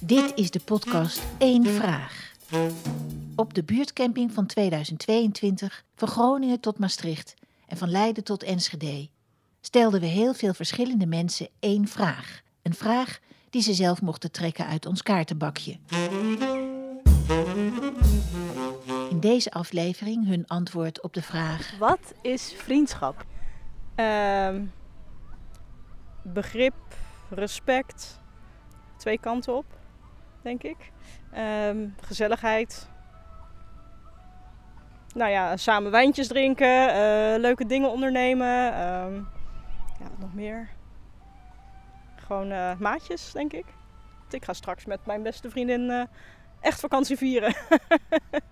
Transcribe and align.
Dit 0.00 0.32
is 0.34 0.50
de 0.50 0.60
podcast 0.60 1.22
Eén 1.38 1.66
Vraag. 1.66 2.32
Op 3.36 3.54
de 3.54 3.64
buurtcamping 3.64 4.32
van 4.32 4.46
2022, 4.46 5.84
van 5.94 6.08
Groningen 6.08 6.60
tot 6.60 6.78
Maastricht 6.78 7.34
en 7.66 7.76
van 7.76 7.90
Leiden 7.90 8.24
tot 8.24 8.42
Enschede, 8.42 9.08
stelden 9.60 10.00
we 10.00 10.06
heel 10.06 10.34
veel 10.34 10.54
verschillende 10.54 11.06
mensen 11.06 11.48
één 11.60 11.88
vraag. 11.88 12.40
Een 12.62 12.74
vraag 12.74 13.18
die 13.50 13.62
ze 13.62 13.74
zelf 13.74 14.02
mochten 14.02 14.32
trekken 14.32 14.66
uit 14.66 14.86
ons 14.86 15.02
kaartenbakje. 15.02 15.78
In 19.10 19.20
deze 19.20 19.50
aflevering 19.50 20.26
hun 20.26 20.46
antwoord 20.46 21.02
op 21.02 21.14
de 21.14 21.22
vraag: 21.22 21.78
Wat 21.78 22.14
is 22.22 22.54
vriendschap? 22.56 23.24
Ehm, 23.94 24.64
begrip, 26.22 26.74
respect, 27.30 28.20
twee 28.98 29.18
kanten 29.18 29.56
op, 29.56 29.64
denk 30.42 30.62
ik. 30.62 30.92
Ehm, 31.32 31.88
gezelligheid. 32.00 32.88
Nou 35.14 35.30
ja, 35.30 35.56
samen 35.56 35.90
wijntjes 35.90 36.26
drinken, 36.26 36.88
eh, 36.88 37.40
leuke 37.40 37.66
dingen 37.66 37.90
ondernemen. 37.90 38.72
ehm, 38.72 39.14
ja, 39.98 40.08
wat 40.10 40.18
nog 40.18 40.34
meer? 40.34 40.68
Gewoon 42.16 42.50
eh, 42.50 42.76
maatjes, 42.78 43.32
denk 43.32 43.52
ik. 43.52 43.66
Want 44.18 44.32
Ik 44.32 44.44
ga 44.44 44.52
straks 44.52 44.84
met 44.84 45.06
mijn 45.06 45.22
beste 45.22 45.50
vriendin 45.50 45.90
eh, 45.90 46.02
echt 46.60 46.80
vakantie 46.80 47.16
vieren. 47.16 47.54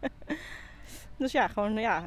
dus 1.18 1.32
ja, 1.32 1.48
gewoon 1.48 1.74
ja, 1.74 2.02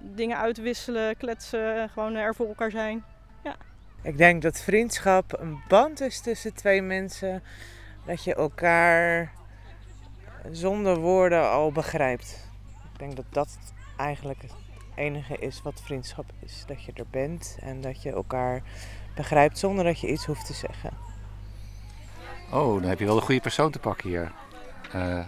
dingen 0.00 0.38
uitwisselen, 0.38 1.16
kletsen, 1.16 1.88
gewoon 1.88 2.14
er 2.14 2.34
voor 2.34 2.48
elkaar 2.48 2.70
zijn. 2.70 3.04
Ik 4.02 4.18
denk 4.18 4.42
dat 4.42 4.60
vriendschap 4.60 5.40
een 5.40 5.62
band 5.68 6.00
is 6.00 6.20
tussen 6.20 6.54
twee 6.54 6.82
mensen. 6.82 7.42
Dat 8.04 8.24
je 8.24 8.34
elkaar 8.34 9.32
zonder 10.50 10.96
woorden 10.96 11.50
al 11.50 11.72
begrijpt. 11.72 12.48
Ik 12.92 12.98
denk 12.98 13.16
dat 13.16 13.24
dat 13.30 13.58
eigenlijk 13.96 14.42
het 14.42 14.52
enige 14.94 15.36
is 15.36 15.62
wat 15.62 15.80
vriendschap 15.84 16.24
is. 16.38 16.64
Dat 16.66 16.84
je 16.84 16.92
er 16.94 17.06
bent 17.10 17.56
en 17.60 17.80
dat 17.80 18.02
je 18.02 18.12
elkaar 18.12 18.62
begrijpt 19.14 19.58
zonder 19.58 19.84
dat 19.84 20.00
je 20.00 20.08
iets 20.08 20.24
hoeft 20.26 20.46
te 20.46 20.52
zeggen. 20.52 20.90
Oh, 22.50 22.80
dan 22.80 22.88
heb 22.88 22.98
je 22.98 23.04
wel 23.04 23.16
een 23.16 23.22
goede 23.22 23.40
persoon 23.40 23.70
te 23.70 23.78
pakken 23.78 24.08
hier. 24.08 24.32
Eh 24.92 25.24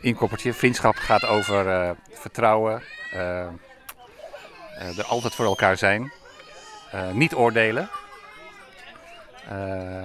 inkoppertje. 0.00 0.54
Vriendschap 0.54 0.96
gaat 0.96 1.24
over 1.24 1.68
eh, 1.68 1.90
vertrouwen. 2.10 2.82
eh, 3.12 4.98
er 4.98 5.04
altijd 5.04 5.34
voor 5.34 5.44
elkaar 5.44 5.76
zijn. 5.76 6.12
Eh, 6.94 7.10
niet 7.10 7.34
oordelen. 7.34 7.88
Eh, 9.48 10.04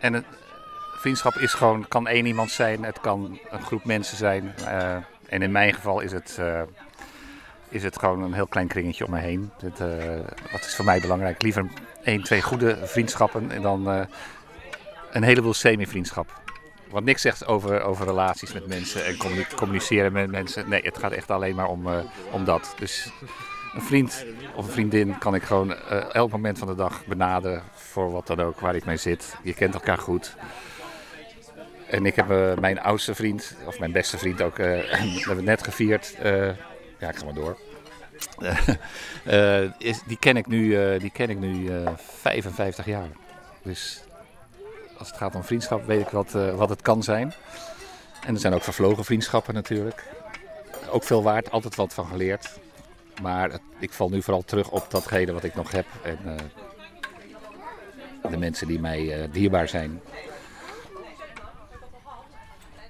en 0.00 0.12
het, 0.12 0.24
vriendschap 0.96 1.34
is 1.34 1.54
gewoon, 1.54 1.88
kan 1.88 2.06
één 2.08 2.26
iemand 2.26 2.50
zijn. 2.50 2.84
Het 2.84 3.00
kan 3.00 3.38
een 3.50 3.62
groep 3.62 3.84
mensen 3.84 4.16
zijn. 4.16 4.54
eh, 4.66 4.96
en 5.28 5.42
in 5.42 5.52
mijn 5.52 5.74
geval 5.74 6.00
is 6.00 6.12
het, 6.12 6.38
is 7.68 7.82
het 7.82 7.98
gewoon 7.98 8.22
een 8.22 8.32
heel 8.32 8.46
klein 8.46 8.66
kringetje 8.68 9.04
om 9.04 9.10
me 9.10 9.18
heen. 9.18 9.50
Wat 10.52 10.60
is 10.60 10.74
voor 10.76 10.84
mij 10.84 11.00
belangrijk? 11.00 11.42
Liever 11.42 11.66
één, 12.04 12.22
twee 12.22 12.42
goede 12.42 12.78
vriendschappen 12.86 13.50
en 13.50 13.62
dan 13.62 13.86
een 15.10 15.22
heleboel 15.22 15.54
semi-vriendschap. 15.54 16.40
Wat 16.90 17.02
niks 17.04 17.22
zegt 17.22 17.46
over, 17.46 17.82
over 17.82 18.06
relaties 18.06 18.52
met 18.52 18.66
mensen 18.66 19.04
en 19.04 19.16
communi- 19.16 19.46
communiceren 19.56 20.12
met 20.12 20.30
mensen. 20.30 20.68
Nee, 20.68 20.82
het 20.82 20.98
gaat 20.98 21.12
echt 21.12 21.30
alleen 21.30 21.54
maar 21.54 21.68
om, 21.68 21.88
om 22.30 22.44
dat. 22.44 22.74
Dus 22.78 23.10
een 23.74 23.82
vriend 23.82 24.24
of 24.54 24.66
een 24.66 24.72
vriendin 24.72 25.18
kan 25.18 25.34
ik 25.34 25.42
gewoon 25.42 25.74
eh, 25.74 26.14
elk 26.14 26.30
moment 26.30 26.58
van 26.58 26.68
de 26.68 26.74
dag 26.74 27.06
benaderen 27.06 27.62
voor 27.72 28.12
wat 28.12 28.26
dan 28.26 28.40
ook, 28.40 28.60
waar 28.60 28.74
ik 28.74 28.84
mee 28.84 28.96
zit. 28.96 29.34
Je 29.42 29.54
kent 29.54 29.74
elkaar 29.74 29.98
goed. 29.98 30.36
En 31.92 32.06
ik 32.06 32.16
heb 32.16 32.30
eh, 32.30 32.54
mijn 32.54 32.80
oudste 32.80 33.14
vriend, 33.14 33.54
of 33.66 33.78
mijn 33.78 33.92
beste 33.92 34.18
vriend 34.18 34.42
ook, 34.42 34.58
eh, 34.58 34.66
we 35.14 35.22
hebben 35.24 35.44
net 35.44 35.62
gevierd. 35.62 36.16
ja, 36.98 37.08
ik 37.08 37.16
ga 37.16 37.24
maar 37.24 37.34
door. 37.34 37.58
Is, 39.78 40.02
die 40.06 40.18
ken 40.18 40.36
ik 40.36 40.46
nu, 40.46 40.98
die 40.98 41.10
ken 41.10 41.30
ik 41.30 41.38
nu 41.38 41.68
eh, 41.68 41.90
55 41.96 42.86
jaar. 42.86 43.08
Dus 43.62 44.02
als 44.98 45.08
het 45.08 45.16
gaat 45.16 45.34
om 45.34 45.44
vriendschap 45.44 45.86
weet 45.86 46.00
ik 46.00 46.08
wat, 46.08 46.32
wat 46.32 46.68
het 46.68 46.82
kan 46.82 47.02
zijn. 47.02 47.32
En 48.26 48.34
er 48.34 48.40
zijn 48.40 48.54
ook 48.54 48.62
vervlogen 48.62 49.04
vriendschappen 49.04 49.54
natuurlijk. 49.54 50.04
Ook 50.90 51.04
veel 51.04 51.22
waard, 51.22 51.50
altijd 51.50 51.74
wat 51.74 51.94
van 51.94 52.06
geleerd. 52.06 52.58
Maar 53.22 53.58
ik 53.78 53.92
val 53.92 54.08
nu 54.08 54.22
vooral 54.22 54.42
terug 54.42 54.70
op 54.70 54.90
datgene 54.90 55.32
wat 55.32 55.44
ik 55.44 55.54
nog 55.54 55.70
heb. 55.70 55.86
En 56.02 56.18
eh, 56.24 58.30
de 58.30 58.36
mensen 58.36 58.66
die 58.66 58.80
mij 58.80 59.22
eh, 59.22 59.32
dierbaar 59.32 59.68
zijn. 59.68 60.00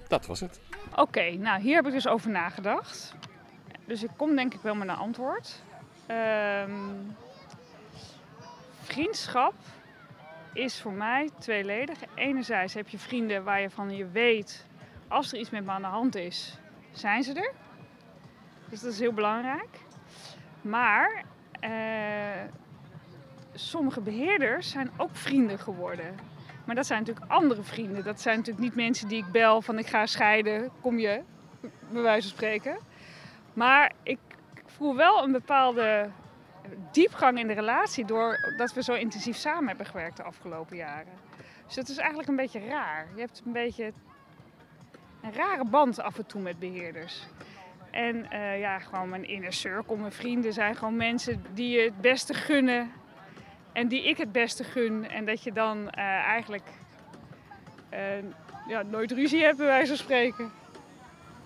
Dat 0.08 0.26
was 0.26 0.40
het. 0.40 0.60
Oké, 0.96 1.30
nou 1.30 1.60
hier 1.60 1.74
heb 1.74 1.86
ik 1.86 1.92
dus 1.92 2.06
over 2.06 2.30
nagedacht. 2.30 3.14
Dus 3.84 4.02
ik 4.02 4.10
kom 4.16 4.36
denk 4.36 4.54
ik 4.54 4.60
wel 4.60 4.74
met 4.74 4.88
een 4.88 4.96
antwoord. 4.96 5.62
Ehm, 6.06 6.72
vriendschap 8.82 9.54
is 10.52 10.80
voor 10.80 10.92
mij 10.92 11.30
tweeledig. 11.38 11.98
Enerzijds 12.14 12.74
heb 12.74 12.88
je 12.88 12.98
vrienden 12.98 13.44
waar 13.44 13.60
je 13.60 13.70
van 13.70 13.96
je 13.96 14.06
weet, 14.06 14.66
als 15.08 15.32
er 15.32 15.38
iets 15.38 15.50
met 15.50 15.64
me 15.64 15.70
aan 15.70 15.82
de 15.82 15.88
hand 15.88 16.14
is, 16.14 16.58
zijn 16.92 17.22
ze 17.22 17.32
er. 17.32 17.52
Dus 18.68 18.80
dat 18.80 18.92
is 18.92 18.98
heel 18.98 19.12
belangrijk. 19.12 19.78
Maar 20.62 21.24
eh, 21.60 21.70
sommige 23.52 24.00
beheerders 24.00 24.70
zijn 24.70 24.90
ook 24.96 25.16
vrienden 25.16 25.58
geworden. 25.58 26.14
Maar 26.64 26.74
dat 26.74 26.86
zijn 26.86 26.98
natuurlijk 26.98 27.30
andere 27.30 27.62
vrienden. 27.62 28.04
Dat 28.04 28.20
zijn 28.20 28.36
natuurlijk 28.36 28.64
niet 28.64 28.74
mensen 28.74 29.08
die 29.08 29.18
ik 29.18 29.32
bel 29.32 29.62
van 29.62 29.78
ik 29.78 29.86
ga 29.86 30.06
scheiden, 30.06 30.70
kom 30.80 30.98
je, 30.98 31.22
bij 31.90 32.02
wijze 32.02 32.28
van 32.28 32.36
spreken. 32.36 32.76
Maar 33.52 33.92
ik 34.02 34.18
voel 34.66 34.96
wel 34.96 35.22
een 35.22 35.32
bepaalde 35.32 36.10
diepgang 36.92 37.38
in 37.38 37.46
de 37.46 37.52
relatie 37.52 38.04
doordat 38.04 38.74
we 38.74 38.82
zo 38.82 38.92
intensief 38.92 39.36
samen 39.36 39.68
hebben 39.68 39.86
gewerkt 39.86 40.16
de 40.16 40.22
afgelopen 40.22 40.76
jaren. 40.76 41.12
Dus 41.66 41.74
dat 41.74 41.88
is 41.88 41.96
eigenlijk 41.96 42.28
een 42.28 42.36
beetje 42.36 42.66
raar. 42.66 43.08
Je 43.14 43.20
hebt 43.20 43.42
een 43.46 43.52
beetje 43.52 43.92
een 45.22 45.32
rare 45.32 45.64
band 45.64 46.00
af 46.00 46.18
en 46.18 46.26
toe 46.26 46.40
met 46.40 46.58
beheerders. 46.58 47.26
En 47.92 48.30
eh, 48.30 48.58
ja, 48.58 48.78
gewoon 48.78 49.08
mijn 49.08 49.28
inner 49.28 49.52
circle, 49.52 49.96
mijn 49.96 50.12
vrienden 50.12 50.52
zijn 50.52 50.76
gewoon 50.76 50.96
mensen 50.96 51.44
die 51.54 51.68
je 51.68 51.80
het 51.80 52.00
beste 52.00 52.34
gunnen 52.34 52.90
en 53.72 53.88
die 53.88 54.08
ik 54.08 54.16
het 54.16 54.32
beste 54.32 54.64
gun. 54.64 55.08
En 55.08 55.24
dat 55.24 55.42
je 55.42 55.52
dan 55.52 55.90
eh, 55.90 56.04
eigenlijk 56.04 56.68
eh, 57.88 58.00
ja, 58.68 58.82
nooit 58.82 59.12
ruzie 59.12 59.42
hebt, 59.42 59.56
bij 59.56 59.66
wijze 59.66 59.86
van 59.86 59.96
spreken. 59.96 60.50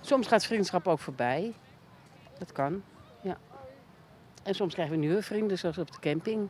Soms 0.01 0.27
gaat 0.27 0.45
vriendschap 0.45 0.87
ook 0.87 0.99
voorbij. 0.99 1.53
Dat 2.39 2.53
kan, 2.53 2.83
ja. 3.23 3.39
En 4.43 4.55
soms 4.55 4.75
krijgen 4.75 4.95
we 4.95 5.01
nieuwe 5.01 5.23
vrienden, 5.23 5.59
zoals 5.59 5.79
op 5.79 5.93
de 5.93 5.99
camping. 6.01 6.49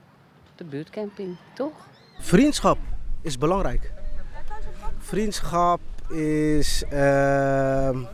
De 0.55 0.65
buurtcamping, 0.65 1.37
toch? 1.55 1.89
Vriendschap 2.19 2.79
is 3.23 3.39
belangrijk. 3.39 3.93
Vriendschap 4.99 5.81
is 6.11 6.85
ehm, 6.91 8.05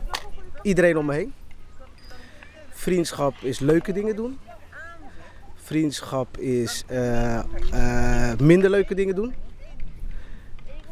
iedereen 0.61 0.97
om 0.97 1.05
me 1.05 1.13
heen. 1.13 1.33
Vriendschap 2.83 3.33
is 3.41 3.59
leuke 3.59 3.93
dingen 3.93 4.15
doen. 4.15 4.39
Vriendschap 5.55 6.37
is 6.37 6.83
eh, 6.87 7.37
eh, 7.39 8.39
minder 8.39 8.69
leuke 8.69 8.95
dingen 8.95 9.15
doen. 9.15 9.33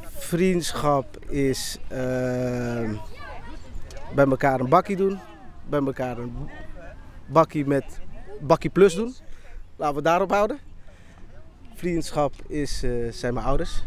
Vriendschap 0.01 1.25
is 1.25 1.77
ehm, 1.87 2.95
bij 4.15 4.25
elkaar 4.25 4.59
een 4.59 4.69
bakkie 4.69 4.95
doen. 4.95 5.19
Bij 5.69 5.79
elkaar 5.79 6.17
een 6.17 6.35
bakkie 7.25 7.65
met 7.65 7.99
bakkie 8.41 8.69
plus 8.69 8.95
doen. 8.95 9.15
Laten 9.75 9.95
we 9.95 10.01
daarop 10.01 10.31
houden. 10.31 10.59
Vriendschap 11.75 12.33
is, 12.47 12.83
eh, 12.83 12.91
zijn 13.11 13.33
mijn 13.33 13.45
ouders. 13.45 13.83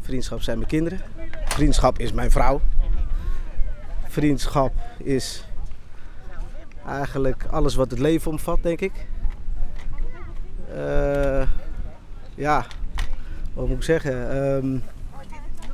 Vriendschap 0.00 0.40
zijn 0.42 0.56
mijn 0.58 0.70
kinderen. 0.70 1.00
Vriendschap 1.44 1.98
is 1.98 2.12
mijn 2.12 2.30
vrouw. 2.30 2.60
Vriendschap 4.06 4.72
is 4.98 5.47
eigenlijk 6.88 7.44
alles 7.50 7.74
wat 7.74 7.90
het 7.90 8.00
leven 8.00 8.30
omvat, 8.30 8.58
denk 8.62 8.80
ik. 8.80 8.92
Eh, 10.74 11.48
ja, 12.34 12.66
wat 13.54 13.68
moet 13.68 13.76
ik 13.76 13.82
zeggen? 13.82 14.30
Ehm, 14.30 14.78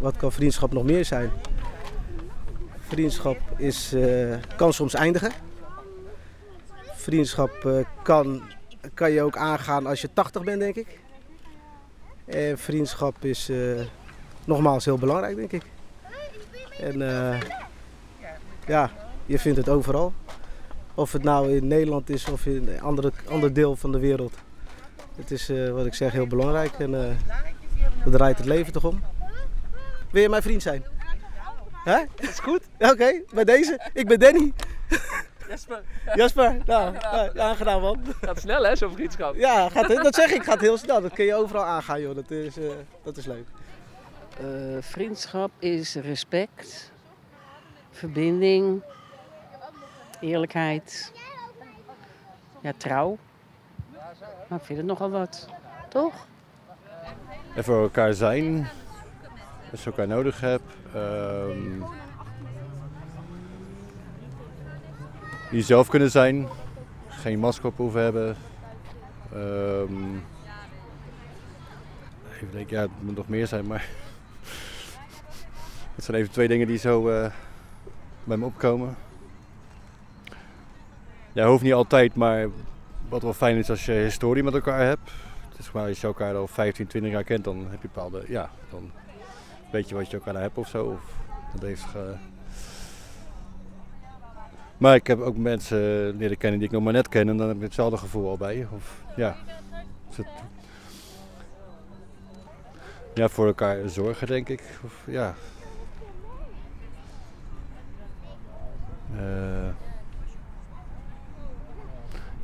wat 0.01 0.17
kan 0.17 0.33
vriendschap 0.33 0.73
nog 0.73 0.85
meer 0.85 1.05
zijn? 1.05 1.31
Vriendschap 2.79 3.39
is, 3.57 3.93
eh, 3.93 4.35
kan 4.57 4.73
soms 4.73 4.95
eindigen. 4.95 5.33
Vriendschap 6.95 7.65
eh, 7.65 7.85
kan, 8.03 8.43
kan 8.95 9.11
je 9.11 9.23
ook 9.23 9.37
aangaan 9.37 9.87
als 9.87 10.01
je 10.01 10.13
80 10.13 10.45
bent, 10.45 10.61
denk 10.61 10.77
ik. 10.77 10.99
En 12.25 12.59
vriendschap 12.59 13.25
is 13.25 13.51
nogmaals 14.45 14.85
heel 14.85 14.99
belangrijk, 14.99 15.37
denk 15.37 15.53
ik. 15.53 15.63
En 16.81 16.99
ja, 18.67 18.91
je 19.27 19.39
vindt 19.39 19.59
het 19.59 19.69
overal. 19.69 20.13
Of 20.95 21.13
het 21.13 21.23
nou 21.23 21.57
in 21.57 21.67
Nederland 21.67 22.11
is 22.11 22.29
of 22.29 22.47
in 22.47 22.69
een 22.69 22.81
andere, 22.81 23.13
ander 23.29 23.53
deel 23.53 23.77
van 23.77 23.93
de 23.93 23.99
wereld. 23.99 24.35
Het 25.17 25.31
is, 25.31 25.49
eh, 25.49 25.71
wat 25.71 25.87
ik 25.87 25.95
zeg, 25.95 26.13
heel 26.13 26.27
belangrijk. 26.27 26.73
En 26.79 26.91
uh, 26.91 27.01
daar 28.05 28.13
draait 28.13 28.39
het 28.39 28.47
leven 28.47 28.73
toch 28.73 28.85
om. 28.85 29.03
Wil 30.11 30.23
je 30.23 30.29
mijn 30.29 30.43
vriend 30.43 30.63
zijn? 30.63 30.85
Hè? 31.85 31.99
Dat 32.15 32.29
is 32.29 32.39
goed. 32.39 32.63
Oké, 32.79 33.23
bij 33.33 33.45
deze. 33.45 33.91
Ik 33.93 34.07
ben 34.07 34.19
Danny. 34.19 34.53
Jasper, 35.49 35.83
Jasper, 36.15 36.57
nou, 36.67 36.93
nou, 36.93 37.39
aangenaam 37.39 37.81
man. 37.81 38.01
gaat 38.21 38.41
snel 38.41 38.65
hè, 38.65 38.77
zo'n 38.77 38.93
vriendschap. 38.93 39.35
Ja, 39.35 39.69
gaat, 39.69 39.89
dat 39.89 40.15
zeg 40.15 40.31
ik, 40.31 40.43
gaat 40.43 40.61
heel 40.61 40.79
snel. 40.79 41.01
Dat 41.01 41.13
kun 41.13 41.25
je 41.25 41.35
overal 41.35 41.65
aangaan 41.65 42.01
joh, 42.01 42.15
dat 42.15 42.31
is, 42.31 42.57
eh, 42.57 42.65
dat 43.03 43.17
is 43.17 43.27
leuk. 43.27 43.47
Eh, 44.39 44.47
vriendschap 44.81 45.51
is 45.59 45.95
respect, 45.95 46.93
verbinding, 47.91 48.83
eerlijkheid, 50.25 51.13
ja, 52.61 52.73
trouw. 52.77 53.19
Nou, 54.49 54.61
ik 54.61 54.67
vind 54.67 54.79
het 54.79 54.87
nogal 54.87 55.11
wat, 55.11 55.49
toch? 55.89 56.27
En 57.55 57.65
voor 57.65 57.83
elkaar 57.83 58.15
zijn, 58.15 58.69
als 59.71 59.85
je 59.85 59.91
elkaar 59.91 60.07
nodig 60.07 60.41
hebt. 60.41 60.73
Ehm 60.95 61.83
jezelf 65.51 65.89
kunnen 65.89 66.11
zijn, 66.11 66.49
geen 67.09 67.39
masker 67.39 67.67
op 67.67 67.77
hoeven 67.77 68.03
hebben. 68.03 68.37
Ehm 69.33 70.17
even 72.35 72.57
denken, 72.57 72.77
ja, 72.77 72.83
het 72.83 72.91
moet 73.01 73.17
nog 73.17 73.29
meer 73.29 73.47
zijn, 73.47 73.67
maar. 73.67 73.89
Het 75.95 76.05
zijn 76.05 76.17
even 76.17 76.33
twee 76.33 76.49
dingen 76.49 76.67
die 76.67 76.79
zo 76.79 77.09
eh, 77.09 77.31
bij 78.25 78.37
me 78.37 78.45
opkomen. 78.45 78.97
Ja, 81.35 81.47
hoeft 81.47 81.63
niet 81.63 81.73
altijd, 81.73 82.15
maar 82.15 82.49
wat 83.09 83.23
wel 83.23 83.33
fijn 83.33 83.57
is 83.57 83.71
als 83.71 83.87
je 83.87 83.93
historie 83.93 84.43
met 84.43 84.55
elkaar 84.55 84.87
hebt. 84.87 85.11
Het 85.49 85.59
is 85.59 85.73
maar 85.73 85.89
als 85.89 86.01
je 86.01 86.07
elkaar 86.07 86.35
al 86.35 86.47
15, 86.47 86.87
20 86.87 87.13
jaar 87.13 87.25
kent, 87.25 87.45
dan 87.45 87.67
heb 87.71 87.83
je 87.83 87.89
bepaalde, 87.93 88.25
ja, 88.29 88.51
dan 88.71 88.91
weet 89.73 89.89
je 89.89 89.95
wat 89.95 90.11
je 90.11 90.17
elkaar 90.17 90.41
hebt 90.41 90.59
of 90.59 90.69
zo. 90.69 90.85
Of 90.85 91.01
dat 91.53 91.63
heeft 91.63 91.83
ge... 91.83 92.15
Maar 94.79 94.95
ik 94.95 95.07
heb 95.07 95.21
ook 95.21 95.37
mensen 95.37 95.79
leren 96.17 96.37
kennen 96.37 96.59
die 96.59 96.69
ik 96.69 96.75
nog 96.75 96.83
maar 96.83 96.93
net 96.93 97.09
ken 97.09 97.29
en 97.29 97.37
dan 97.37 97.49
heb 97.49 97.57
ik 97.57 97.63
hetzelfde 97.63 97.97
gevoel 97.97 98.29
al 98.29 98.37
bij. 98.37 98.67
Of, 98.75 99.03
ja. 99.17 99.37
Dus 100.17 100.27
ja, 103.15 103.29
voor 103.29 103.47
elkaar 103.47 103.89
zorgen 103.89 104.27
denk 104.27 104.49
ik. 104.49 104.63
Of, 104.85 105.03
ja. 105.07 105.35
Eh, 109.17 109.94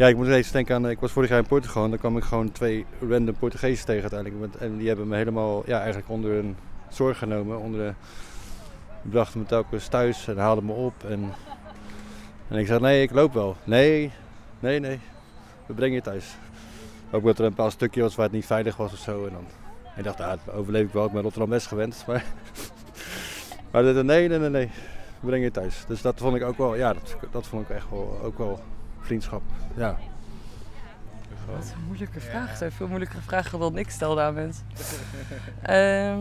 ja, 0.01 0.07
ik 0.07 0.17
moet 0.17 0.29
eens 0.29 0.51
denken 0.51 0.75
aan. 0.75 0.91
Ik 0.91 1.01
was 1.01 1.13
vorig 1.13 1.29
jaar 1.29 1.39
in 1.39 1.47
Portugal 1.47 1.85
en 1.85 1.91
daar 1.91 1.99
kwam 1.99 2.17
ik 2.17 2.23
gewoon 2.23 2.53
twee 2.53 2.87
random 3.09 3.35
Portugezen 3.35 3.87
tegen 3.87 4.11
uiteindelijk. 4.11 4.55
En 4.55 4.77
die 4.77 4.89
hebben 4.89 5.09
me 5.09 5.17
helemaal, 5.17 5.63
ja, 5.67 5.79
eigenlijk 5.79 6.09
onder 6.09 6.31
hun 6.31 6.57
zorg 6.89 7.19
genomen. 7.19 7.59
Onder 7.59 7.81
de, 7.81 7.95
die 9.03 9.11
brachten 9.11 9.41
me 9.41 9.47
telkens 9.47 9.89
thuis 9.89 10.29
en 10.29 10.39
haalden 10.39 10.65
me 10.65 10.73
op. 10.73 11.05
En, 11.05 11.33
en 12.49 12.59
ik 12.59 12.67
zei: 12.67 12.81
Nee, 12.81 13.03
ik 13.03 13.11
loop 13.11 13.33
wel. 13.33 13.57
Nee, 13.65 14.13
nee, 14.61 14.81
nee. 14.81 15.01
We 15.67 15.75
brengen 15.75 15.95
je 15.95 16.03
thuis. 16.03 16.37
Ook 17.11 17.21
omdat 17.21 17.39
er 17.39 17.45
een 17.45 17.55
paar 17.55 17.71
stukje 17.71 18.03
was 18.03 18.15
waar 18.15 18.27
het 18.27 18.35
niet 18.35 18.47
veilig 18.47 18.77
was 18.77 18.93
of 18.93 18.99
zo. 18.99 19.27
En 19.27 19.33
dan, 19.33 19.45
ik 19.97 20.05
dacht, 20.05 20.21
ah, 20.21 20.29
dat 20.45 20.55
overleef 20.55 20.87
ik 20.87 20.93
wel. 20.93 21.07
Ik 21.07 21.13
ben 21.13 21.23
Rotterdam 21.23 21.51
West 21.51 21.67
gewend. 21.67 22.05
Maar, 22.07 22.25
maar 23.71 24.05
nee, 24.05 24.29
nee, 24.29 24.39
nee, 24.39 24.49
nee. 24.49 24.71
We 25.21 25.27
brengen 25.27 25.45
je 25.45 25.51
thuis. 25.51 25.85
Dus 25.89 26.03
dat 26.03 26.19
vond 26.19 26.37
ik 26.37 26.43
ook 26.43 26.59
wel, 26.59 26.75
ja, 26.75 26.93
dat, 26.93 27.17
dat 27.31 27.47
vond 27.47 27.69
ik 27.69 27.77
echt 27.77 27.91
wel, 27.91 28.21
ook 28.23 28.39
wel 28.39 28.61
vriendschap. 29.01 29.43
Ja. 29.81 29.97
Wat 31.47 31.73
een 31.75 31.85
moeilijke 31.87 32.21
vraag. 32.21 32.49
Het 32.49 32.59
zijn 32.59 32.73
veel 32.73 32.87
moeilijkere 32.87 33.23
vragen 33.23 33.59
dan 33.59 33.79
ik 33.79 33.91
stelde 33.91 34.21
aan 34.21 34.35
mensen. 34.35 34.67
Ehm, 35.63 36.21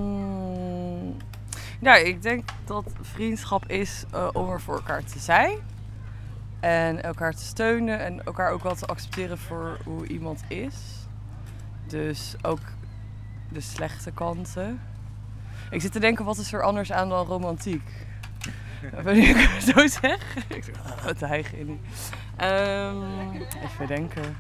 nou, 1.80 2.00
ik 2.06 2.22
denk 2.22 2.50
dat 2.66 2.86
vriendschap 3.02 3.66
is 3.66 4.06
eh, 4.12 4.28
om 4.34 4.50
er 4.50 4.62
voor 4.62 4.76
elkaar 4.76 5.04
te 5.04 5.20
zijn. 5.20 5.58
En 6.60 7.04
elkaar 7.04 7.34
te 7.34 7.44
steunen 7.44 8.00
en 8.00 8.26
elkaar 8.26 8.52
ook 8.52 8.64
wel 8.64 8.76
te 8.76 8.86
accepteren 8.86 9.38
voor 9.38 9.78
hoe 9.84 10.08
iemand 10.08 10.44
is. 10.48 10.76
Dus 11.88 12.36
ook 12.42 12.62
de 13.50 13.62
slechte 13.62 14.12
kanten. 14.12 14.82
Ik 15.70 15.82
zit 15.82 15.92
te 15.92 16.00
denken, 16.00 16.26
wat 16.26 16.38
is 16.38 16.54
er 16.54 16.64
anders 16.64 16.92
aan 16.92 17.10
dan 17.10 17.26
romantiek? 17.26 18.09
Wanneer 19.04 19.30
ik 19.30 19.50
het 19.50 19.64
zo 19.64 19.88
zeg. 19.88 20.36
Ah, 20.84 21.04
wat 21.04 21.20
hijgen 21.20 21.58
in. 21.58 21.80
Ehm 22.36 22.96
even 23.64 23.88
denken. 23.88 24.38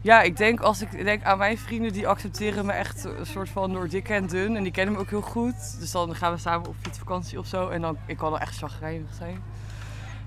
Ja, 0.00 0.22
ik 0.22 0.36
denk 0.36 0.60
als 0.60 0.80
ik 0.80 1.04
denk 1.04 1.22
aan 1.22 1.38
mijn 1.38 1.58
vrienden, 1.58 1.92
die 1.92 2.08
accepteren 2.08 2.66
me 2.66 2.72
echt 2.72 3.04
een 3.04 3.26
soort 3.26 3.48
van 3.48 3.72
door 3.72 3.88
dik 3.88 4.08
en 4.08 4.26
dun. 4.26 4.56
En 4.56 4.62
die 4.62 4.72
kennen 4.72 4.94
me 4.94 5.00
ook 5.00 5.10
heel 5.10 5.20
goed. 5.20 5.80
Dus 5.80 5.90
dan 5.90 6.14
gaan 6.14 6.32
we 6.32 6.38
samen 6.38 6.68
op 6.68 6.74
fietsvakantie 6.80 7.38
of 7.38 7.46
zo. 7.46 7.68
En 7.68 7.80
dan, 7.80 7.96
ik 8.06 8.16
kan 8.16 8.30
dan 8.30 8.40
echt 8.40 8.56
chagrijnig 8.56 9.14
zijn. 9.14 9.42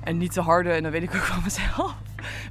En 0.03 0.17
niet 0.17 0.33
te 0.33 0.41
harde, 0.41 0.71
en 0.71 0.83
dan 0.83 0.91
weet 0.91 1.03
ik 1.03 1.15
ook 1.15 1.21
van 1.21 1.43
mezelf. 1.43 1.95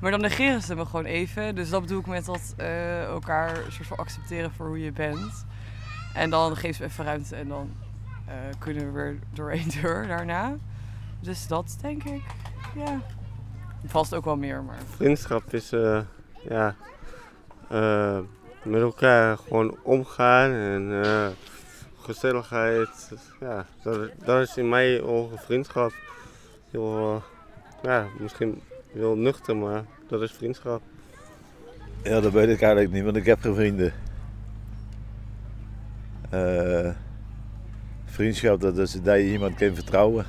Maar 0.01 0.11
dan 0.11 0.21
negeren 0.21 0.63
ze 0.63 0.75
me 0.75 0.87
gewoon 0.87 1.05
even. 1.05 1.55
Dus 1.55 1.71
dat 1.71 1.81
bedoel 1.81 2.01
ik 2.01 2.07
met 2.07 2.25
dat 2.25 2.55
eh, 2.57 3.05
elkaar 3.05 3.57
soort 3.69 3.87
van 3.87 3.97
accepteren 3.97 4.53
voor 4.53 4.67
hoe 4.67 4.81
je 4.81 4.93
bent. 4.93 5.47
En 6.15 6.31
dan 6.31 6.57
geef 6.57 6.77
ze 6.77 6.85
even 6.85 7.05
ruimte 7.05 7.37
en 7.37 7.49
dan 7.49 7.71
kunnen 8.59 8.87
we 8.87 8.91
weer 8.91 9.19
door 9.35 9.51
één 9.51 9.69
deur 9.81 10.07
daarna. 10.07 10.57
Dus 11.21 11.47
dat 11.47 11.77
denk 11.81 12.05
ik, 12.05 12.23
ja. 12.75 13.01
Vast 13.87 14.15
ook 14.15 14.25
wel 14.25 14.37
meer, 14.37 14.63
maar... 14.63 14.79
Vriendschap 14.97 15.55
is 15.55 15.73
eh, 15.73 16.01
ja, 16.49 16.75
eh, 17.69 18.19
met 18.63 18.81
elkaar 18.81 19.39
gewoon 19.39 19.77
omgaan 19.83 20.51
en 20.51 21.05
eh, 21.05 21.29
gezelligheid. 21.99 23.13
Ja, 23.41 23.67
dat, 23.83 24.11
dat 24.25 24.41
is 24.41 24.57
in 24.57 24.69
mijn 24.69 25.03
ogen 25.03 25.39
vriendschap. 25.39 25.93
Heel, 26.71 26.97
eh, 26.97 27.23
ja, 27.83 28.07
misschien 28.19 28.63
heel 28.93 29.17
nuchter, 29.17 29.57
maar 29.57 29.85
dat 30.09 30.23
is 30.23 30.33
vriendschap. 30.33 30.83
Ja, 32.03 32.21
dat 32.21 32.33
weet 32.33 32.49
ik 32.49 32.63
eigenlijk 32.63 32.93
niet, 32.93 33.05
want 33.05 33.17
ik 33.17 33.25
heb 33.25 33.41
geen 33.41 33.55
vrienden. 33.55 33.93
Eh, 36.31 36.91
vriendschap, 38.21 38.61
dat 38.61 38.79
is 38.79 38.93
dat 38.93 39.17
je 39.17 39.33
iemand 39.33 39.55
kan 39.55 39.75
vertrouwen. 39.75 40.25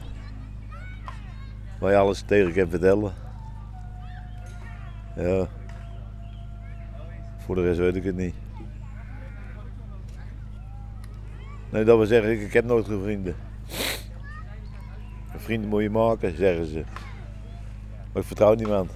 Waar 1.79 1.91
je 1.91 1.97
alles 1.97 2.21
tegen 2.21 2.53
kan 2.53 2.69
vertellen. 2.69 3.13
Ja. 5.15 5.47
Voor 7.37 7.55
de 7.55 7.61
rest 7.61 7.79
weet 7.79 7.95
ik 7.95 8.03
het 8.03 8.15
niet. 8.15 8.35
Nee, 11.69 11.83
dat 11.83 11.97
wil 11.97 12.05
zeggen, 12.05 12.41
ik, 12.41 12.53
heb 12.53 12.65
nooit 12.65 12.85
geen 12.85 13.01
vrienden. 13.01 13.35
Vrienden 15.35 15.69
moet 15.69 15.81
je 15.81 15.89
maken, 15.89 16.37
zeggen 16.37 16.65
ze. 16.65 16.83
Maar 18.11 18.21
ik 18.21 18.27
vertrouw 18.27 18.53
niemand. 18.53 18.91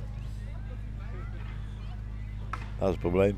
Dat 2.80 2.88
is 2.88 2.90
het 2.90 3.00
probleem. 3.00 3.38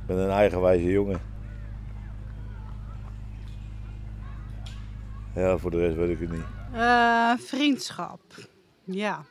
Ik 0.00 0.06
ben 0.06 0.16
een 0.16 0.30
eigenwijze 0.30 0.90
jongen. 0.90 1.35
Ja, 5.36 5.58
voor 5.58 5.70
de 5.70 5.76
rest 5.78 5.96
weet 5.96 6.10
ik 6.10 6.20
het 6.20 6.30
niet. 6.30 6.44
Eh, 6.72 7.32
vriendschap. 7.36 8.20
Ja. 8.84 9.24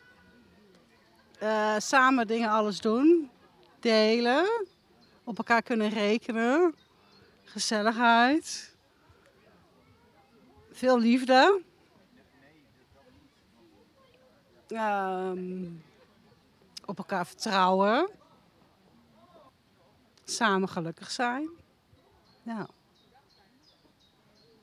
Eh, 1.39 1.75
samen 1.77 2.27
dingen 2.27 2.49
alles 2.49 2.81
doen. 2.81 3.29
Delen. 3.79 4.65
Op 5.23 5.37
elkaar 5.37 5.61
kunnen 5.61 5.89
rekenen. 5.89 6.75
Gezelligheid. 7.43 8.75
Veel 10.71 10.99
liefde. 10.99 11.61
Ehm, 14.67 15.65
op 16.85 16.97
elkaar 16.97 17.27
vertrouwen. 17.27 18.09
Samen 20.23 20.69
gelukkig 20.69 21.11
zijn. 21.11 21.49
Ja. 22.43 22.67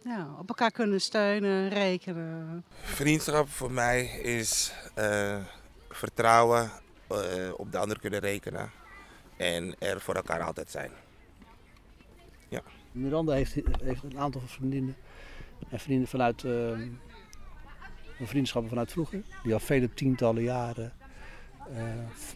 Ja, 0.05 0.29
op 0.39 0.49
elkaar 0.49 0.71
kunnen 0.71 1.01
steunen, 1.01 1.69
rekenen. 1.69 2.65
Vriendschap 2.83 3.49
voor 3.49 3.71
mij 3.71 4.05
is 4.07 4.73
eh, 4.95 5.37
vertrouwen, 5.89 6.71
eh, 7.09 7.19
op 7.57 7.73
de 7.73 7.79
ander 7.79 8.01
kunnen 8.01 8.21
rekenen 8.21 8.71
en 9.37 9.75
er 9.79 10.01
voor 10.01 10.15
elkaar 10.15 10.41
altijd 10.41 10.71
zijn. 10.71 10.91
Ja. 12.49 12.63
Miranda 12.93 13.33
heeft, 13.33 13.55
heeft 13.83 14.03
een 14.03 14.19
aantal 14.19 14.41
vriendinnen 14.41 14.97
en 15.69 15.81
vrienden 15.81 16.09
vanuit 16.09 16.45
eh, 16.45 16.79
vriendschappen 18.21 18.71
vanuit 18.71 18.93
vroeger, 18.93 19.23
die 19.43 19.53
al 19.53 19.61
vele 19.61 19.95
tientallen 19.95 20.43
jaren 20.43 20.93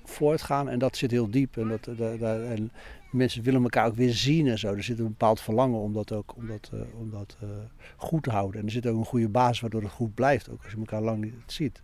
voortgaan. 0.05 0.69
En 0.69 0.78
dat 0.78 0.97
zit 0.97 1.11
heel 1.11 1.31
diep. 1.31 1.57
En, 1.57 1.69
dat, 1.69 1.85
da- 1.85 2.16
da- 2.16 2.43
en 2.43 2.71
mensen 3.11 3.43
willen 3.43 3.62
elkaar 3.62 3.87
ook 3.87 3.95
weer 3.95 4.12
zien 4.14 4.47
en 4.47 4.59
zo. 4.59 4.75
Er 4.75 4.83
zit 4.83 4.99
een 4.99 5.07
bepaald 5.09 5.40
verlangen 5.40 5.78
om 5.78 5.93
dat 5.93 6.12
ook 6.12 6.37
om 6.37 6.47
dat, 6.47 6.71
eh, 6.73 6.81
om 6.99 7.11
dat, 7.11 7.37
eh, 7.40 7.49
goed 7.97 8.23
te 8.23 8.31
houden. 8.31 8.61
En 8.61 8.66
er 8.66 8.73
zit 8.73 8.87
ook 8.87 8.99
een 8.99 9.05
goede 9.05 9.28
basis 9.28 9.61
waardoor 9.61 9.83
het 9.83 9.90
goed 9.90 10.14
blijft, 10.14 10.50
ook 10.50 10.62
als 10.62 10.73
je 10.73 10.78
elkaar 10.78 11.02
lang 11.02 11.25
niet 11.25 11.35
ziet. 11.47 11.83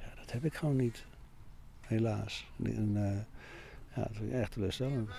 Ja, 0.00 0.20
dat 0.20 0.32
heb 0.32 0.44
ik 0.44 0.54
gewoon 0.54 0.76
niet, 0.76 1.04
helaas. 1.80 2.46
En, 2.62 2.90
eh, 2.96 3.18
ja, 3.96 4.02
dat 4.02 4.10
vind 4.12 4.32
ik 4.32 4.38
echt 4.38 4.52
teleurstellend. 4.52 5.10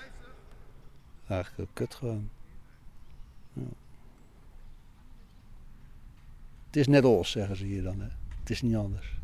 Eigenlijk 1.27 1.71
kut 1.73 1.95
gewoon. 1.95 2.29
Het 6.65 6.79
is 6.79 6.87
net 6.87 7.03
als, 7.03 7.31
zeggen 7.31 7.55
ze 7.55 7.65
hier 7.65 7.83
dan. 7.83 7.99
Hè. 7.99 8.07
Het 8.39 8.49
is 8.49 8.61
niet 8.61 8.75
anders. 8.75 9.19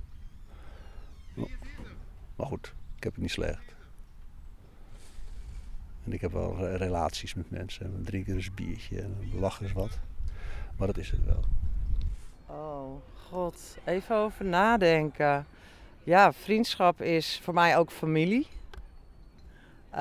Maar 2.37 2.47
goed, 2.47 2.73
ik 2.95 3.03
heb 3.03 3.13
het 3.13 3.21
niet 3.21 3.31
slecht. 3.31 3.75
En 6.05 6.13
ik 6.13 6.21
heb 6.21 6.31
wel 6.31 6.57
re- 6.57 6.75
relaties 6.75 7.33
met 7.33 7.51
mensen. 7.51 7.85
En 7.85 7.97
we 7.97 8.03
drinken 8.03 8.33
dus 8.33 8.47
een 8.47 8.53
biertje 8.55 9.01
en 9.01 9.17
we 9.31 9.39
lachen 9.39 9.63
eens 9.65 9.73
wat. 9.73 9.99
Maar 10.77 10.87
dat 10.87 10.97
is 10.97 11.11
het 11.11 11.25
wel. 11.25 11.43
Oh, 12.45 13.01
god. 13.29 13.77
Even 13.83 14.15
over 14.15 14.45
nadenken. 14.45 15.45
Ja, 16.03 16.33
vriendschap 16.33 17.01
is 17.01 17.39
voor 17.43 17.53
mij 17.53 17.77
ook 17.77 17.91
familie. 17.91 18.47
Eh, 19.89 19.99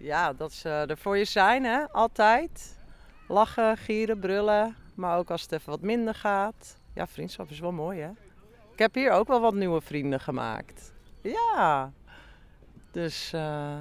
ja, 0.00 0.32
dat 0.36 0.52
ze 0.52 0.68
er 0.68 0.98
voor 0.98 1.16
je 1.16 1.24
zijn, 1.24 1.64
hè? 1.64 1.92
Altijd. 1.92 2.78
Lachen, 3.28 3.76
gieren, 3.76 4.18
brullen. 4.18 4.76
Maar 4.94 5.18
ook 5.18 5.30
als 5.30 5.42
het 5.42 5.52
even 5.52 5.70
wat 5.70 5.80
minder 5.80 6.14
gaat. 6.14 6.76
Ja, 6.94 7.06
vriendschap 7.06 7.50
is 7.50 7.60
wel 7.60 7.72
mooi, 7.72 8.00
hè? 8.00 8.10
Ik 8.72 8.78
heb 8.78 8.94
hier 8.94 9.10
ook 9.10 9.28
wel 9.28 9.40
wat 9.40 9.54
nieuwe 9.54 9.80
vrienden 9.80 10.20
gemaakt. 10.20 10.92
Ja. 11.24 11.92
Dus, 12.90 13.32
eh, 13.32 13.78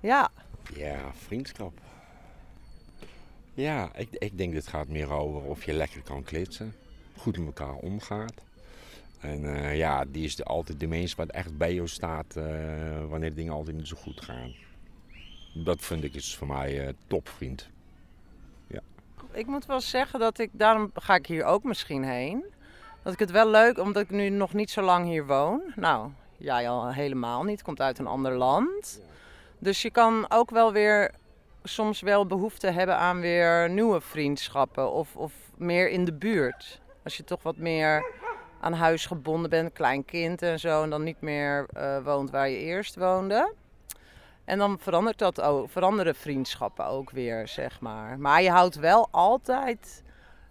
ja. 0.00 0.30
Ja, 0.74 1.12
vriendschap. 1.14 1.72
Ja, 3.54 3.90
ik, 3.94 4.08
ik 4.10 4.38
denk 4.38 4.54
dat 4.54 4.62
het 4.62 4.72
gaat 4.72 4.88
meer 4.88 5.10
over 5.10 5.42
of 5.42 5.64
je 5.64 5.72
lekker 5.72 6.02
kan 6.02 6.22
klitsen. 6.22 6.74
Goed 7.16 7.38
met 7.38 7.46
elkaar 7.46 7.74
omgaat. 7.74 8.44
En 9.20 9.44
eh, 9.44 9.76
ja, 9.76 10.04
die 10.04 10.24
is 10.24 10.36
de, 10.36 10.44
altijd 10.44 10.80
de 10.80 10.86
mens 10.86 11.14
wat 11.14 11.28
echt 11.28 11.56
bij 11.56 11.74
jou 11.74 11.88
staat 11.88 12.36
eh, 12.36 12.44
wanneer 13.08 13.34
dingen 13.34 13.52
altijd 13.52 13.76
niet 13.76 13.88
zo 13.88 13.96
goed 13.96 14.20
gaan. 14.20 14.54
Dat 15.54 15.80
vind 15.80 16.04
ik 16.04 16.14
is 16.14 16.36
voor 16.36 16.46
mij 16.46 16.94
topvriend. 17.06 17.68
Ja. 18.66 18.80
Ik 19.32 19.46
moet 19.46 19.66
wel 19.66 19.80
zeggen 19.80 20.20
dat 20.20 20.38
ik, 20.38 20.50
daarom 20.52 20.90
ga 20.94 21.14
ik 21.14 21.26
hier 21.26 21.44
ook 21.44 21.62
misschien 21.62 22.04
heen. 22.04 22.44
Dat 23.02 23.12
ik 23.12 23.18
het 23.18 23.30
wel 23.30 23.50
leuk, 23.50 23.78
omdat 23.78 24.02
ik 24.02 24.10
nu 24.10 24.28
nog 24.28 24.52
niet 24.52 24.70
zo 24.70 24.82
lang 24.82 25.06
hier 25.06 25.26
woon. 25.26 25.62
Nou, 25.76 26.10
jij 26.40 26.68
al 26.68 26.92
helemaal 26.92 27.42
niet, 27.42 27.62
komt 27.62 27.80
uit 27.80 27.98
een 27.98 28.06
ander 28.06 28.32
land. 28.32 29.00
Dus 29.58 29.82
je 29.82 29.90
kan 29.90 30.26
ook 30.28 30.50
wel 30.50 30.72
weer 30.72 31.10
soms 31.62 32.00
wel 32.00 32.26
behoefte 32.26 32.66
hebben 32.66 32.96
aan 32.96 33.20
weer 33.20 33.70
nieuwe 33.70 34.00
vriendschappen 34.00 34.92
of, 34.92 35.16
of 35.16 35.32
meer 35.56 35.88
in 35.88 36.04
de 36.04 36.12
buurt. 36.12 36.80
Als 37.04 37.16
je 37.16 37.24
toch 37.24 37.42
wat 37.42 37.56
meer 37.56 38.04
aan 38.60 38.72
huis 38.72 39.06
gebonden 39.06 39.50
bent, 39.50 39.72
klein 39.72 40.04
kind 40.04 40.42
en 40.42 40.60
zo, 40.60 40.82
en 40.82 40.90
dan 40.90 41.02
niet 41.02 41.20
meer 41.20 41.66
eh, 41.72 42.04
woont 42.04 42.30
waar 42.30 42.48
je 42.48 42.58
eerst 42.58 42.96
woonde. 42.96 43.54
En 44.44 44.58
dan 44.58 44.78
verandert 44.78 45.18
dat 45.18 45.40
ook, 45.40 45.70
veranderen 45.70 46.14
vriendschappen 46.14 46.86
ook 46.86 47.10
weer, 47.10 47.48
zeg 47.48 47.80
maar. 47.80 48.18
Maar 48.18 48.42
je 48.42 48.50
houdt 48.50 48.76
wel 48.76 49.08
altijd. 49.10 50.02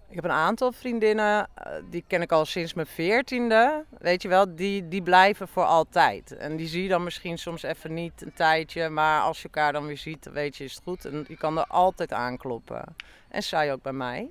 Ik 0.10 0.16
heb 0.16 0.24
een 0.24 0.32
aantal 0.32 0.72
vriendinnen, 0.72 1.48
eh, 1.54 1.72
die 1.90 2.04
ken 2.08 2.22
ik 2.22 2.32
al 2.32 2.46
sinds 2.46 2.74
mijn 2.74 2.88
veertiende. 2.88 3.86
Weet 4.00 4.22
je 4.22 4.28
wel, 4.28 4.56
die, 4.56 4.88
die 4.88 5.02
blijven 5.02 5.48
voor 5.48 5.64
altijd. 5.64 6.38
En 6.38 6.56
die 6.56 6.68
zie 6.68 6.84
je 6.84 6.90
dan 6.90 7.04
misschien 7.04 7.38
soms 7.38 7.64
even 7.64 7.94
niet 7.94 8.22
een 8.22 8.34
tijdje. 8.34 8.90
Maar 8.90 9.22
als 9.22 9.38
je 9.38 9.44
elkaar 9.44 9.74
dan 9.74 9.86
weer 9.86 9.98
ziet, 9.98 10.30
weet 10.32 10.58
je, 10.58 10.64
is 10.64 10.74
het 10.74 10.84
goed. 10.84 11.06
En 11.06 11.26
je 11.28 11.38
kan 11.38 11.58
er 11.58 11.66
altijd 11.66 12.14
aankloppen. 12.14 12.96
En 13.28 13.44
zij 13.44 13.74
ook 13.74 13.82
bij 13.82 13.94
mij. 13.94 14.30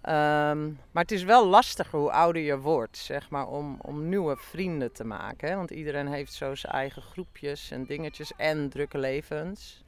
Ehm, 0.00 0.66
maar 0.66 1.02
het 1.02 1.12
is 1.12 1.22
wel 1.22 1.46
lastiger 1.46 1.98
hoe 1.98 2.10
ouder 2.10 2.42
je 2.42 2.58
wordt, 2.58 2.96
zeg 2.96 3.30
maar, 3.30 3.46
om, 3.46 3.78
om 3.80 4.08
nieuwe 4.08 4.36
vrienden 4.36 4.92
te 4.92 5.04
maken. 5.04 5.56
Want 5.56 5.70
iedereen 5.70 6.08
heeft 6.08 6.32
zo 6.32 6.54
zijn 6.54 6.72
eigen 6.72 7.02
groepjes 7.02 7.70
en 7.70 7.84
dingetjes 7.84 8.32
en 8.36 8.68
drukke 8.68 8.98
levens. 8.98 9.84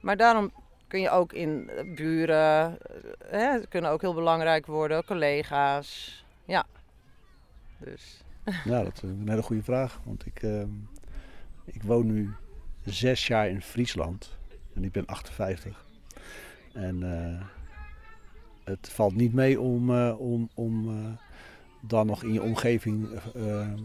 Maar 0.00 0.16
daarom 0.16 0.52
kun 0.88 1.00
je 1.00 1.10
ook 1.10 1.32
in 1.32 1.70
eh, 1.70 1.94
buren, 1.94 2.78
eh, 2.80 3.40
hè, 3.40 3.66
kunnen 3.66 3.90
ook 3.90 4.00
heel 4.00 4.14
belangrijk 4.14 4.66
worden, 4.66 5.04
collega's. 5.04 6.24
Ja, 6.44 6.66
dus. 7.78 8.24
Ja, 8.64 8.82
dat 8.82 8.92
is 8.96 9.02
een 9.02 9.28
hele 9.28 9.42
goede 9.42 9.62
vraag. 9.62 10.00
Want 10.04 10.26
ik, 10.26 10.42
ehm, 10.42 10.70
ik 11.64 11.82
woon 11.82 12.06
nu 12.06 12.34
zes 12.84 13.26
jaar 13.26 13.48
in 13.48 13.62
Friesland. 13.62 14.36
En 14.74 14.84
ik 14.84 14.92
ben 14.92 15.06
58. 15.06 15.84
En 16.72 17.02
eh, 17.02 17.42
het 18.64 18.88
valt 18.88 19.14
niet 19.14 19.32
mee 19.32 19.60
om, 19.60 19.90
om, 20.10 20.48
om 20.54 20.88
dan 21.88 22.06
nog 22.06 22.22
in 22.22 22.32
je 22.32 22.42
omgeving 22.42 23.08
eh, 23.34 23.60
ehm, 23.60 23.82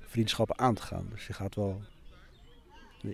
vriendschappen 0.00 0.58
aan 0.58 0.74
te 0.74 0.82
gaan. 0.82 1.06
Dus 1.10 1.26
je 1.26 1.32
gaat 1.32 1.54
wel 1.54 1.80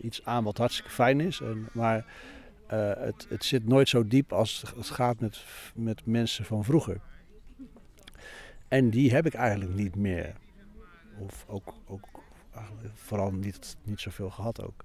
iets 0.03 0.25
aan 0.25 0.45
wat 0.45 0.59
hartstikke 0.59 0.91
fijn 0.91 1.21
is. 1.21 1.41
En, 1.41 1.69
maar 1.73 2.05
eh, 2.73 2.93
het, 2.97 3.27
het 3.29 3.45
zit 3.45 3.69
nooit 3.69 3.89
zo 3.89 4.07
diep 4.07 4.33
als 4.33 4.65
het 4.77 4.91
gaat 4.91 5.21
met, 5.21 5.45
met 5.75 6.07
mensen 6.07 6.45
van 6.45 6.65
vroeger. 6.65 7.01
En 8.69 8.91
die 8.91 9.13
heb 9.13 9.27
ik 9.27 9.35
eigenlijk 9.35 9.75
niet 9.75 9.97
meer. 9.97 10.35
Of 11.19 11.45
ook, 11.49 11.75
ook 11.87 12.09
vooral 12.95 13.31
niet, 13.33 13.77
niet 13.83 14.01
zoveel 14.01 14.31
gehad 14.31 14.63
ook. 14.63 14.85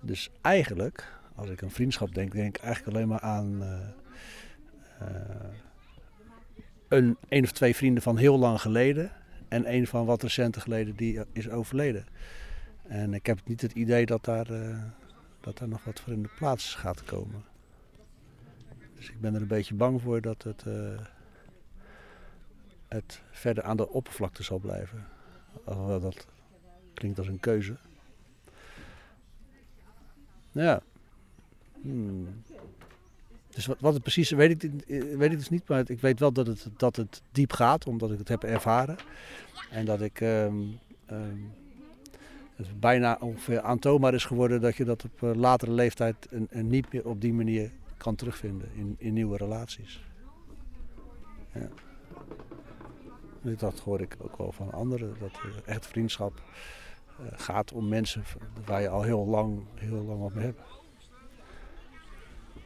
Dus 0.00 0.30
eigenlijk, 0.40 1.18
als 1.34 1.48
ik 1.48 1.62
aan 1.62 1.70
vriendschap 1.70 2.14
denk, 2.14 2.32
denk 2.32 2.56
ik 2.56 2.62
eigenlijk 2.62 2.96
alleen 2.96 3.08
maar 3.08 3.20
aan 3.20 3.62
eh, 3.62 5.08
een, 6.88 7.16
een 7.28 7.44
of 7.44 7.52
twee 7.52 7.76
vrienden 7.76 8.02
van 8.02 8.16
heel 8.16 8.38
lang 8.38 8.60
geleden. 8.60 9.10
En 9.48 9.72
een 9.74 9.86
van 9.86 10.04
wat 10.04 10.22
recenter 10.22 10.62
geleden 10.62 10.96
die 10.96 11.20
is 11.32 11.48
overleden. 11.48 12.06
En 12.82 13.14
ik 13.14 13.26
heb 13.26 13.40
niet 13.44 13.60
het 13.60 13.72
idee 13.72 14.06
dat 14.06 14.24
daar, 14.24 14.46
dat 15.44 15.58
daar 15.58 15.68
nog 15.68 15.84
wat 15.84 16.00
voor 16.00 16.12
in 16.12 16.22
de 16.22 16.30
plaats 16.36 16.74
gaat 16.74 17.04
komen. 17.04 17.44
Dus 18.96 19.10
ik 19.10 19.20
ben 19.20 19.34
er 19.34 19.40
een 19.40 19.46
beetje 19.46 19.74
bang 19.74 20.02
voor 20.02 20.20
dat 20.20 20.42
het, 20.42 20.62
eh, 20.66 21.06
het 22.88 23.20
verder 23.30 23.62
aan 23.62 23.76
de 23.76 23.88
oppervlakte 23.88 24.42
zal 24.42 24.58
blijven. 24.58 25.06
Alhoewel 25.64 26.00
dat 26.00 26.26
klinkt 26.94 27.18
als 27.18 27.26
een 27.26 27.40
keuze. 27.40 27.76
Ja. 30.52 30.82
Hmm. 31.82 32.42
Dus 33.50 33.66
wat, 33.66 33.80
wat 33.80 33.94
het 33.94 34.02
precies 34.02 34.30
weet 34.30 34.64
ik, 34.64 34.70
weet 35.16 35.32
ik 35.32 35.38
dus 35.38 35.48
niet. 35.48 35.68
Maar 35.68 35.90
ik 35.90 36.00
weet 36.00 36.20
wel 36.20 36.32
dat 36.32 36.46
het, 36.46 36.66
dat 36.76 36.96
het 36.96 37.22
diep 37.32 37.52
gaat, 37.52 37.86
omdat 37.86 38.12
ik 38.12 38.18
het 38.18 38.28
heb 38.28 38.44
ervaren. 38.44 38.96
En 39.70 39.84
dat 39.84 40.00
ik 40.00 40.20
ehm, 40.20 40.62
ehm, 41.06 41.38
het 42.56 42.80
bijna 42.80 43.18
ongeveer 43.20 43.60
aantoonbaar 43.60 44.14
is 44.14 44.24
geworden 44.24 44.60
dat 44.60 44.76
je 44.76 44.84
dat 44.84 45.04
op 45.04 45.22
eh, 45.22 45.34
latere 45.34 45.70
leeftijd 45.70 46.28
en, 46.50 46.66
niet 46.68 46.92
meer 46.92 47.08
op 47.08 47.20
die 47.20 47.32
manier 47.32 47.70
kan 47.96 48.14
terugvinden 48.14 48.68
in, 48.74 48.94
in 48.98 49.12
nieuwe 49.12 49.36
relaties. 49.36 50.04
Ja. 51.52 51.68
Dat 53.56 53.78
hoor 53.78 54.00
ik 54.00 54.16
ook 54.18 54.36
wel 54.36 54.52
van 54.52 54.72
anderen, 54.72 55.14
dat 55.20 55.30
echt 55.64 55.86
vriendschap 55.86 56.32
eh, 57.18 57.26
gaat 57.32 57.72
om 57.72 57.88
mensen 57.88 58.22
waar 58.64 58.80
je 58.80 58.88
al 58.88 59.02
heel 59.02 59.26
lang, 59.26 59.62
heel 59.74 60.02
lang 60.02 60.20
wat 60.20 60.34
mee 60.34 60.44
hebt. 60.44 60.60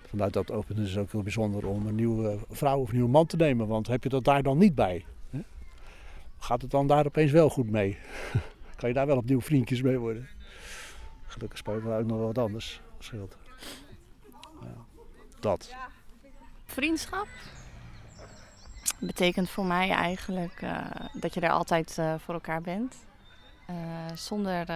Vanuit 0.02 0.32
dat 0.32 0.50
oogpunt 0.50 0.78
is 0.78 0.90
het 0.90 0.98
ook 0.98 1.12
heel 1.12 1.22
bijzonder 1.22 1.66
om 1.66 1.86
een 1.86 1.94
nieuwe 1.94 2.38
vrouw 2.50 2.78
of 2.78 2.88
een 2.88 2.94
nieuwe 2.94 3.10
man 3.10 3.26
te 3.26 3.36
nemen, 3.36 3.66
want 3.66 3.86
heb 3.86 4.02
je 4.02 4.08
dat 4.08 4.24
daar 4.24 4.42
dan 4.42 4.58
niet 4.58 4.74
bij? 4.74 5.04
Gaat 6.38 6.62
het 6.62 6.70
dan 6.70 6.86
daar 6.86 7.06
opeens 7.06 7.32
wel 7.32 7.50
goed 7.50 7.70
mee? 7.70 7.98
kan 8.78 8.88
je 8.88 8.94
daar 8.94 9.06
wel 9.06 9.16
opnieuw 9.16 9.40
vriendjes 9.40 9.82
mee 9.82 9.98
worden? 9.98 10.28
Gelukkig 11.26 11.58
speelt 11.58 11.84
er 11.84 11.98
ook 11.98 12.06
nog 12.06 12.16
wel 12.18 12.26
wat 12.26 12.38
anders. 12.38 12.80
Scheelt. 12.98 13.36
Ja, 14.60 14.74
dat. 15.40 15.74
Vriendschap 16.64 17.26
betekent 18.98 19.50
voor 19.50 19.64
mij 19.64 19.90
eigenlijk 19.90 20.62
eh, 20.62 20.86
dat 21.12 21.34
je 21.34 21.40
er 21.40 21.50
altijd 21.50 21.98
eh, 21.98 22.14
voor 22.18 22.34
elkaar 22.34 22.60
bent. 22.60 22.96
Eh, 23.66 23.76
zonder 24.14 24.66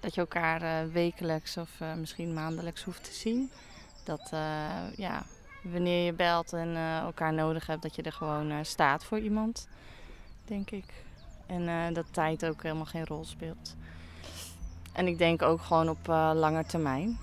dat 0.00 0.14
je 0.14 0.20
elkaar 0.20 0.90
wekelijks 0.90 1.56
of 1.56 1.70
misschien 1.96 2.34
maandelijks 2.34 2.82
hoeft 2.82 3.04
te 3.04 3.12
zien. 3.12 3.50
Dat 4.04 4.30
ja, 4.96 5.22
wanneer 5.62 6.04
je 6.04 6.12
belt 6.12 6.52
en 6.52 6.76
elkaar 6.76 7.32
nodig 7.32 7.66
hebt, 7.66 7.82
dat 7.82 7.96
je 7.96 8.02
er 8.02 8.12
gewoon 8.12 8.64
staat 8.64 9.04
voor 9.04 9.18
iemand, 9.18 9.68
denk 10.44 10.70
ik. 10.70 11.05
En 11.46 11.68
eh, 11.68 11.94
dat 11.94 12.06
tijd 12.10 12.46
ook 12.46 12.62
helemaal 12.62 12.84
geen 12.84 13.06
rol 13.06 13.24
speelt. 13.24 13.76
En 14.92 15.06
ik 15.06 15.18
denk 15.18 15.42
ook 15.42 15.60
gewoon 15.60 15.88
op 15.88 16.08
eh 16.08 16.30
lange 16.34 16.64
termijn. 16.64 17.18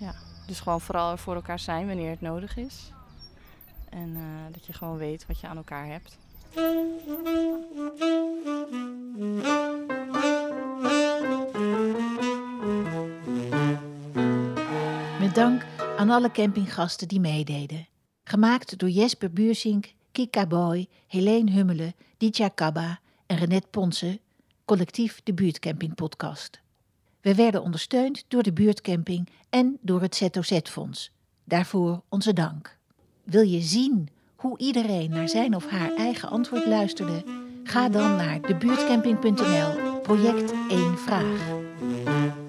Ja. 0.00 0.14
Dus 0.46 0.60
gewoon 0.60 0.80
vooral 0.80 1.16
voor 1.16 1.34
elkaar 1.34 1.58
zijn 1.58 1.86
wanneer 1.86 2.10
het 2.10 2.20
nodig 2.20 2.56
is. 2.56 2.92
En 3.90 4.14
eh, 4.16 4.52
dat 4.52 4.66
je 4.66 4.72
gewoon 4.72 4.96
weet 4.96 5.26
wat 5.26 5.40
je 5.40 5.46
aan 5.46 5.56
elkaar 5.56 5.86
hebt. 5.86 6.18
Met 15.20 15.34
dank 15.34 15.64
aan 15.96 16.10
alle 16.10 16.30
campinggasten 16.30 17.08
die 17.08 17.20
meededen. 17.20 17.86
Gemaakt 18.24 18.78
door 18.78 18.88
Jesper 18.88 19.32
Buursink, 19.32 19.92
Kika 20.12 20.46
Boy, 20.46 20.88
Helene 21.06 21.50
Hummelen, 21.50 21.94
Ditja 22.16 22.48
Kabba 22.48 23.00
en 23.28 23.36
Renette 23.36 23.68
Ponsen, 23.70 24.18
collectief 24.64 25.20
de 25.24 25.34
Buurtcamping 25.34 25.94
Podcast. 25.94 26.60
We 27.20 27.34
werden 27.34 27.62
ondersteund 27.62 28.24
door 28.28 28.42
de 28.42 28.52
Buurtcamping 28.52 29.28
en 29.50 29.78
door 29.80 30.00
het 30.00 30.14
ZOZ-fonds. 30.14 31.10
Daarvoor 31.44 32.02
onze 32.08 32.32
dank. 32.32 32.78
Wil 33.24 33.42
je 33.42 33.60
zien 33.60 34.08
hoe 34.36 34.58
iedereen 34.58 35.10
naar 35.10 35.28
zijn 35.28 35.54
of 35.54 35.66
haar 35.66 35.94
eigen 35.94 36.28
antwoord 36.28 36.66
luisterde? 36.66 37.24
Ga 37.64 37.88
dan 37.88 38.16
naar 38.16 38.40
debuurtcamping.nl, 38.40 40.00
project 40.00 40.52
1 40.68 40.98
vraag. 40.98 42.46